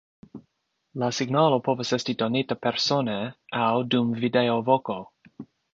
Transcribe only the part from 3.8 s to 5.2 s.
dum videovoko.